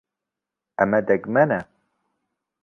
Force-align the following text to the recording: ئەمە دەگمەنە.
ئەمە 0.77 0.99
دەگمەنە. 1.09 1.61